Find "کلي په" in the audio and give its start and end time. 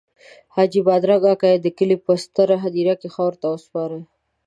1.77-2.11